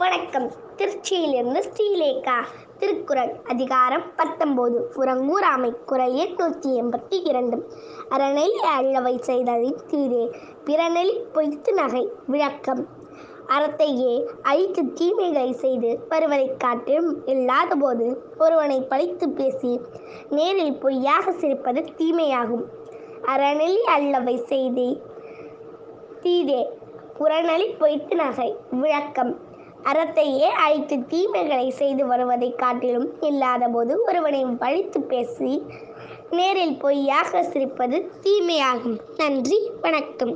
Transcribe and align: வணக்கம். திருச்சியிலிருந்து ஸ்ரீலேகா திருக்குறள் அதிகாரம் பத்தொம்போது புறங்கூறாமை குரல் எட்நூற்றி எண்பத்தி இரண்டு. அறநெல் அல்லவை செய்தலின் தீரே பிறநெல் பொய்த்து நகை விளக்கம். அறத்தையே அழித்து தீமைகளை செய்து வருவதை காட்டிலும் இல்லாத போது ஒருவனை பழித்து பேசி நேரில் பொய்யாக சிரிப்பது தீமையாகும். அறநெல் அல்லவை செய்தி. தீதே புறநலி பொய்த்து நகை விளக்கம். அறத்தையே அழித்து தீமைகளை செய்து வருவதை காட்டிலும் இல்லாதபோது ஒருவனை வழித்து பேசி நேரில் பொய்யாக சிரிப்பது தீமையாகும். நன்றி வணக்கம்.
வணக்கம். 0.00 0.46
திருச்சியிலிருந்து 0.76 1.60
ஸ்ரீலேகா 1.68 2.36
திருக்குறள் 2.78 3.32
அதிகாரம் 3.46 4.04
பத்தொம்போது 4.18 4.78
புறங்கூறாமை 4.94 5.70
குரல் 5.84 6.12
எட்நூற்றி 6.12 6.70
எண்பத்தி 6.80 7.16
இரண்டு. 7.24 7.56
அறநெல் 8.08 8.56
அல்லவை 8.76 9.18
செய்தலின் 9.18 9.80
தீரே 9.86 10.22
பிறநெல் 10.64 11.12
பொய்த்து 11.32 11.72
நகை 11.72 12.08
விளக்கம். 12.26 12.82
அறத்தையே 13.48 14.14
அழித்து 14.42 14.84
தீமைகளை 14.84 15.52
செய்து 15.64 16.00
வருவதை 16.08 16.48
காட்டிலும் 16.56 17.26
இல்லாத 17.26 17.74
போது 17.74 18.08
ஒருவனை 18.38 18.80
பழித்து 18.80 19.28
பேசி 19.28 19.80
நேரில் 20.30 20.78
பொய்யாக 20.78 21.30
சிரிப்பது 21.30 21.82
தீமையாகும். 21.96 22.64
அறநெல் 23.26 23.80
அல்லவை 23.96 24.36
செய்தி. 24.36 25.02
தீதே 26.20 26.62
புறநலி 27.18 27.68
பொய்த்து 27.78 28.14
நகை 28.14 28.56
விளக்கம். 28.70 29.48
அறத்தையே 29.84 30.48
அழித்து 30.64 30.96
தீமைகளை 30.96 31.70
செய்து 31.70 32.06
வருவதை 32.06 32.54
காட்டிலும் 32.54 33.08
இல்லாதபோது 33.20 34.04
ஒருவனை 34.04 34.44
வழித்து 34.44 35.00
பேசி 35.00 35.62
நேரில் 36.30 36.76
பொய்யாக 36.76 37.42
சிரிப்பது 37.42 38.10
தீமையாகும். 38.22 38.98
நன்றி 39.16 39.70
வணக்கம். 39.80 40.28